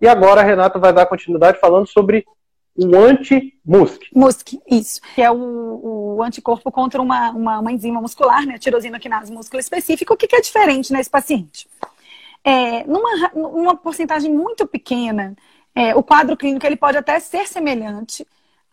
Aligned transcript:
E 0.00 0.06
agora 0.06 0.40
a 0.40 0.44
Renata 0.44 0.78
vai 0.78 0.92
dar 0.92 1.06
continuidade 1.06 1.58
falando 1.58 1.86
sobre 1.86 2.24
o 2.76 2.96
anti-MUSC. 2.96 4.10
MUSC, 4.14 4.60
isso. 4.70 5.00
Que 5.14 5.22
é 5.22 5.30
o, 5.30 6.16
o 6.16 6.22
anticorpo 6.22 6.70
contra 6.70 7.02
uma, 7.02 7.30
uma, 7.30 7.58
uma, 7.58 7.72
enzima 7.72 8.00
muscular, 8.00 8.46
né? 8.46 8.58
Tirosina 8.58 9.00
quinase 9.00 9.32
músculo 9.32 9.60
específico. 9.60 10.14
O 10.14 10.16
que, 10.16 10.28
que 10.28 10.36
é 10.36 10.40
diferente 10.40 10.92
nesse 10.92 11.10
paciente? 11.10 11.68
É, 12.44 12.84
numa, 12.84 13.30
numa 13.34 13.76
porcentagem 13.76 14.32
muito 14.32 14.66
pequena, 14.66 15.36
é, 15.74 15.94
o 15.94 16.02
quadro 16.02 16.36
clínico 16.36 16.64
ele 16.64 16.76
pode 16.76 16.96
até 16.96 17.18
ser 17.18 17.48
semelhante 17.48 18.24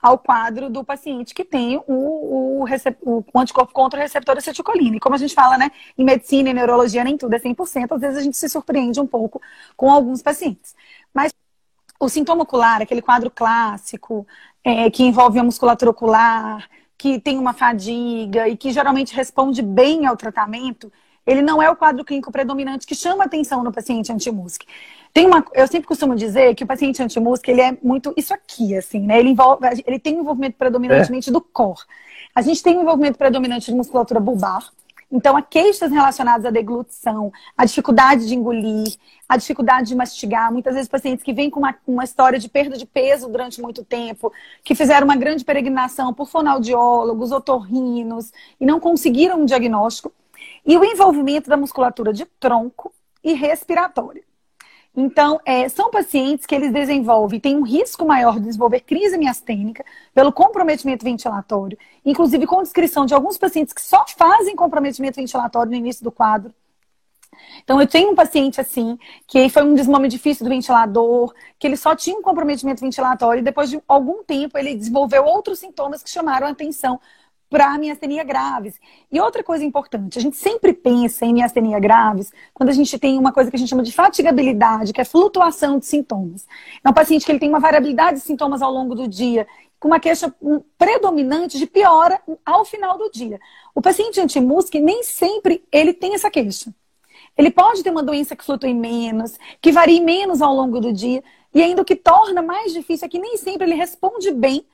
ao 0.01 0.19
quadro 0.19 0.69
do 0.69 0.83
paciente 0.83 1.33
que 1.33 1.43
tem 1.43 1.77
o, 1.87 2.63
o, 2.63 2.65
o, 3.01 3.39
anticorpo 3.39 3.73
contra 3.73 3.99
o 3.99 4.03
receptor 4.03 4.37
acetilcolina. 4.37 4.97
E 4.97 4.99
como 4.99 5.15
a 5.15 5.17
gente 5.17 5.33
fala, 5.33 5.57
né, 5.57 5.71
em 5.97 6.05
medicina 6.05 6.51
e 6.51 6.53
neurologia 6.53 7.03
nem 7.03 7.17
tudo 7.17 7.33
é 7.33 7.39
100%, 7.39 7.91
às 7.91 8.01
vezes 8.01 8.17
a 8.17 8.21
gente 8.21 8.37
se 8.37 8.47
surpreende 8.47 8.99
um 8.99 9.07
pouco 9.07 9.41
com 9.75 9.89
alguns 9.89 10.21
pacientes. 10.21 10.75
Mas 11.15 11.33
o 11.99 12.09
sintoma 12.09 12.43
ocular, 12.43 12.81
aquele 12.81 13.01
quadro 13.01 13.31
clássico, 13.31 14.27
é, 14.63 14.89
que 14.91 15.03
envolve 15.03 15.39
a 15.39 15.43
musculatura 15.43 15.89
ocular, 15.89 16.69
que 16.97 17.19
tem 17.19 17.37
uma 17.37 17.53
fadiga 17.53 18.47
e 18.49 18.57
que 18.57 18.71
geralmente 18.71 19.15
responde 19.15 19.61
bem 19.61 20.05
ao 20.05 20.17
tratamento, 20.17 20.91
ele 21.25 21.41
não 21.41 21.61
é 21.61 21.69
o 21.69 21.75
quadro 21.75 22.03
clínico 22.03 22.31
predominante 22.31 22.85
que 22.85 22.93
chama 22.93 23.23
atenção 23.23 23.63
no 23.63 23.71
paciente 23.71 24.11
anti-MUSC. 24.11 24.65
Tem 25.11 25.25
uma, 25.25 25.43
eu 25.53 25.67
sempre 25.67 25.87
costumo 25.87 26.15
dizer 26.15 26.53
que 26.55 26.63
o 26.63 26.67
paciente 26.67 27.01
anti-MUSC, 27.01 27.49
ele 27.49 27.61
é 27.61 27.77
muito 27.81 28.13
isso 28.15 28.33
aqui, 28.33 28.75
assim, 28.75 28.99
né? 28.99 29.19
Ele, 29.19 29.29
envolve, 29.29 29.65
ele 29.87 29.97
tem 29.97 30.17
um 30.17 30.21
envolvimento 30.21 30.57
predominantemente 30.57 31.29
é. 31.29 31.33
do 31.33 31.41
core. 31.41 31.79
A 32.33 32.41
gente 32.41 32.61
tem 32.61 32.77
um 32.77 32.81
envolvimento 32.81 33.17
predominante 33.17 33.71
de 33.71 33.77
musculatura 33.77 34.19
bulbar. 34.19 34.71
Então, 35.11 35.37
há 35.37 35.41
queixas 35.41 35.91
relacionadas 35.91 36.45
à 36.45 36.49
deglutição, 36.49 37.31
à 37.57 37.63
dificuldade 37.65 38.27
de 38.27 38.35
engolir, 38.35 38.95
à 39.29 39.37
dificuldade 39.37 39.89
de 39.89 39.95
mastigar. 39.95 40.51
Muitas 40.51 40.73
vezes, 40.73 40.89
pacientes 40.89 41.23
que 41.23 41.33
vêm 41.33 41.49
com 41.49 41.59
uma, 41.59 41.75
uma 41.87 42.03
história 42.03 42.39
de 42.39 42.49
perda 42.49 42.77
de 42.77 42.85
peso 42.85 43.29
durante 43.29 43.61
muito 43.61 43.83
tempo, 43.83 44.33
que 44.63 44.75
fizeram 44.75 45.05
uma 45.05 45.15
grande 45.15 45.45
peregrinação 45.45 46.13
por 46.13 46.27
fonoaudiólogos, 46.27 47.31
otorrinos, 47.31 48.31
e 48.59 48.65
não 48.65 48.79
conseguiram 48.79 49.41
um 49.41 49.45
diagnóstico. 49.45 50.11
E 50.65 50.77
o 50.77 50.83
envolvimento 50.83 51.49
da 51.49 51.57
musculatura 51.57 52.11
de 52.11 52.25
tronco 52.39 52.91
e 53.23 53.33
respiratória. 53.33 54.23
Então, 54.95 55.41
é, 55.45 55.67
são 55.67 55.91
pacientes 55.91 56.45
que 56.45 56.55
eles 56.55 56.71
desenvolvem, 56.71 57.39
têm 57.39 57.57
um 57.57 57.63
risco 57.63 58.05
maior 58.05 58.35
de 58.35 58.45
desenvolver 58.45 58.79
crise 58.79 59.17
miastênica 59.17 59.83
pelo 60.13 60.31
comprometimento 60.31 61.03
ventilatório, 61.03 61.77
inclusive 62.05 62.47
com 62.47 62.63
descrição 62.63 63.05
de 63.05 63.13
alguns 63.13 63.37
pacientes 63.37 63.73
que 63.73 63.81
só 63.81 64.05
fazem 64.17 64.55
comprometimento 64.55 65.17
ventilatório 65.17 65.71
no 65.71 65.77
início 65.77 66.03
do 66.03 66.11
quadro. 66.11 66.53
Então, 67.63 67.81
eu 67.81 67.87
tenho 67.87 68.11
um 68.11 68.15
paciente 68.15 68.61
assim, 68.61 68.97
que 69.27 69.49
foi 69.49 69.63
um 69.63 69.73
desmame 69.73 70.07
difícil 70.07 70.45
do 70.45 70.49
ventilador, 70.49 71.33
que 71.59 71.67
ele 71.67 71.75
só 71.75 71.93
tinha 71.93 72.17
um 72.17 72.21
comprometimento 72.21 72.79
ventilatório 72.79 73.41
e 73.41 73.43
depois 73.43 73.69
de 73.69 73.81
algum 73.87 74.23
tempo 74.23 74.57
ele 74.57 74.75
desenvolveu 74.75 75.25
outros 75.25 75.59
sintomas 75.59 76.01
que 76.01 76.09
chamaram 76.09 76.47
a 76.47 76.51
atenção 76.51 76.99
para 77.55 77.77
miastenia 77.77 78.21
graves. 78.21 78.77
E 79.09 79.17
outra 79.17 79.41
coisa 79.41 79.63
importante, 79.63 80.19
a 80.19 80.21
gente 80.21 80.35
sempre 80.35 80.73
pensa 80.73 81.25
em 81.25 81.35
miastenia 81.35 81.79
graves 81.79 82.33
quando 82.53 82.67
a 82.67 82.73
gente 82.73 82.99
tem 82.99 83.17
uma 83.17 83.31
coisa 83.31 83.49
que 83.49 83.55
a 83.55 83.59
gente 83.59 83.69
chama 83.69 83.81
de 83.81 83.93
fatigabilidade, 83.93 84.91
que 84.91 84.99
é 84.99 85.05
flutuação 85.05 85.79
de 85.79 85.85
sintomas. 85.85 86.45
É 86.83 86.89
um 86.89 86.91
paciente 86.91 87.25
que 87.25 87.31
ele 87.31 87.39
tem 87.39 87.47
uma 87.47 87.61
variabilidade 87.61 88.17
de 88.17 88.25
sintomas 88.25 88.61
ao 88.61 88.73
longo 88.73 88.93
do 88.93 89.07
dia, 89.07 89.47
com 89.79 89.87
uma 89.87 90.01
queixa 90.01 90.35
predominante 90.77 91.57
de 91.57 91.65
piora 91.65 92.19
ao 92.45 92.65
final 92.65 92.97
do 92.97 93.09
dia. 93.09 93.39
O 93.73 93.81
paciente 93.81 94.19
anti-MUSC 94.19 94.77
nem 94.81 95.01
sempre 95.03 95.63
ele 95.71 95.93
tem 95.93 96.13
essa 96.13 96.29
queixa. 96.29 96.75
Ele 97.37 97.51
pode 97.51 97.83
ter 97.83 97.89
uma 97.89 98.03
doença 98.03 98.35
que 98.35 98.43
flutue 98.43 98.73
menos, 98.73 99.39
que 99.61 99.71
varie 99.71 100.01
menos 100.01 100.41
ao 100.41 100.53
longo 100.53 100.81
do 100.81 100.91
dia, 100.91 101.23
e 101.53 101.63
ainda 101.63 101.83
o 101.83 101.85
que 101.85 101.95
torna 101.95 102.41
mais 102.41 102.73
difícil 102.73 103.05
é 103.05 103.09
que 103.09 103.17
nem 103.17 103.37
sempre 103.37 103.65
ele 103.65 103.75
responde 103.75 104.29
bem 104.33 104.65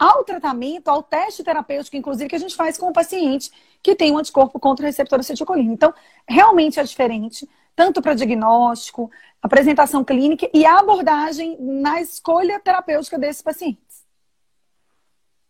ao 0.00 0.24
tratamento, 0.24 0.88
ao 0.88 1.02
teste 1.02 1.44
terapêutico, 1.44 1.94
inclusive, 1.94 2.30
que 2.30 2.34
a 2.34 2.38
gente 2.38 2.56
faz 2.56 2.78
com 2.78 2.88
o 2.88 2.92
paciente 2.92 3.50
que 3.82 3.94
tem 3.94 4.10
um 4.10 4.16
anticorpo 4.16 4.58
contra 4.58 4.82
o 4.82 4.86
receptor 4.86 5.20
acetilcolina. 5.20 5.70
Então, 5.70 5.92
realmente 6.26 6.80
é 6.80 6.82
diferente, 6.82 7.46
tanto 7.76 8.00
para 8.00 8.14
diagnóstico, 8.14 9.10
apresentação 9.42 10.02
clínica 10.02 10.48
e 10.54 10.64
a 10.64 10.78
abordagem 10.78 11.58
na 11.60 12.00
escolha 12.00 12.58
terapêutica 12.58 13.18
desses 13.18 13.42
pacientes. 13.42 14.06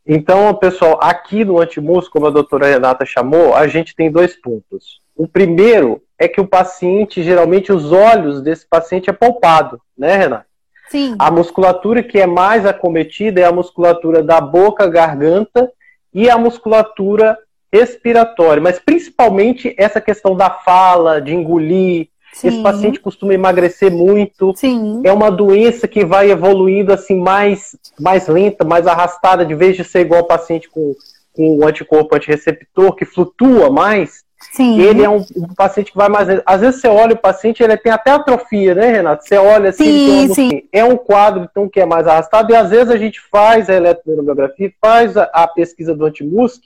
Então, 0.05 0.53
pessoal, 0.57 0.99
aqui 1.01 1.45
no 1.45 1.61
Antimus, 1.61 2.09
como 2.09 2.27
a 2.27 2.31
doutora 2.31 2.67
Renata 2.67 3.07
chamou, 3.07 3.55
a 3.55 3.69
gente 3.69 3.95
tem 3.95 4.11
dois 4.11 4.35
pontos. 4.35 5.01
O 5.15 5.29
primeiro 5.29 6.03
é 6.19 6.27
que 6.27 6.41
o 6.41 6.47
paciente, 6.47 7.23
geralmente, 7.23 7.73
os 7.73 7.93
olhos 7.93 8.43
desse 8.43 8.67
paciente 8.67 9.09
é 9.09 9.13
palpado, 9.13 9.81
né, 9.97 10.17
Renata? 10.17 10.50
Sim. 10.91 11.15
A 11.19 11.31
musculatura 11.31 12.03
que 12.03 12.19
é 12.19 12.27
mais 12.27 12.67
acometida 12.67 13.41
é 13.41 13.45
a 13.45 13.53
musculatura 13.53 14.23
da 14.23 14.41
boca, 14.41 14.89
garganta 14.89 15.71
e 16.13 16.29
a 16.29 16.37
musculatura 16.37 17.39
respiratória, 17.73 18.61
mas 18.61 18.81
principalmente 18.81 19.73
essa 19.79 20.01
questão 20.01 20.37
da 20.37 20.51
fala, 20.51 21.21
de 21.21 21.33
engolir. 21.33 22.09
Sim. 22.33 22.49
Esse 22.49 22.63
paciente 22.63 23.01
costuma 23.01 23.35
emagrecer 23.35 23.91
muito. 23.91 24.53
Sim. 24.57 25.01
É 25.05 25.13
uma 25.13 25.31
doença 25.31 25.87
que 25.87 26.05
vai 26.05 26.31
evoluindo 26.31 26.93
assim 26.93 27.21
mais, 27.21 27.77
mais 27.99 28.27
lenta, 28.27 28.65
mais 28.65 28.87
arrastada, 28.87 29.45
de 29.45 29.55
vez 29.55 29.77
de 29.77 29.85
ser 29.85 30.01
igual 30.01 30.23
ao 30.23 30.27
paciente 30.27 30.69
com, 30.69 30.95
com 31.33 31.59
o 31.59 31.67
anticorpo 31.67 32.15
antireceptor, 32.17 32.95
que 32.95 33.05
flutua 33.05 33.71
mais. 33.71 34.25
Sim. 34.53 34.81
Ele 34.81 35.03
é 35.03 35.09
um, 35.09 35.25
um, 35.37 35.55
paciente 35.55 35.93
que 35.93 35.97
vai 35.97 36.09
mais. 36.09 36.29
Às 36.47 36.61
vezes 36.61 36.81
você 36.81 36.89
olha 36.89 37.15
o 37.15 37.19
paciente, 37.19 37.63
ele 37.63 37.77
tem 37.77 37.93
até 37.93 38.11
atrofia, 38.11 38.75
né, 38.75 38.91
Renato? 38.91 39.25
Você 39.25 39.37
olha 39.37 39.69
assim, 39.69 39.85
sim, 39.85 40.35
sim. 40.35 40.47
Assim, 40.47 40.69
é 40.73 40.83
um 40.83 40.97
quadro 40.97 41.47
então, 41.49 41.69
que 41.69 41.79
é 41.79 41.85
mais 41.85 42.07
arrastado, 42.07 42.51
e 42.51 42.57
às 42.57 42.71
vezes 42.71 42.91
a 42.91 42.97
gente 42.97 43.21
faz 43.21 43.69
a 43.69 43.75
eletromiografia, 43.75 44.73
faz 44.81 45.17
a, 45.17 45.25
a 45.25 45.47
pesquisa 45.47 45.95
do 45.95 46.07
antimusc, 46.07 46.63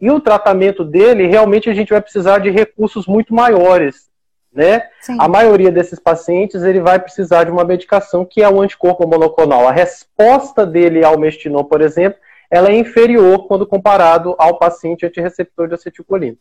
e 0.00 0.10
o 0.10 0.20
tratamento 0.20 0.84
dele, 0.84 1.26
realmente 1.26 1.70
a 1.70 1.74
gente 1.74 1.90
vai 1.90 2.00
precisar 2.00 2.38
de 2.38 2.50
recursos 2.50 3.06
muito 3.06 3.32
maiores. 3.32 4.12
Né? 4.52 4.82
Sim. 5.00 5.16
A 5.18 5.26
maioria 5.26 5.72
desses 5.72 5.98
pacientes 5.98 6.62
ele 6.62 6.80
vai 6.80 6.98
precisar 6.98 7.42
de 7.44 7.50
uma 7.50 7.64
medicação 7.64 8.24
que 8.24 8.40
é 8.40 8.48
o 8.48 8.60
anticorpo 8.60 9.06
monoclonal. 9.06 9.66
A 9.66 9.72
resposta 9.72 10.64
dele 10.64 11.04
ao 11.04 11.18
mestinon, 11.18 11.64
por 11.64 11.80
exemplo, 11.80 12.18
ela 12.48 12.68
é 12.68 12.76
inferior 12.76 13.48
quando 13.48 13.66
comparado 13.66 14.36
ao 14.38 14.58
paciente 14.58 15.04
antireceptor 15.04 15.66
de 15.66 15.74
acetilcolina. 15.74 16.36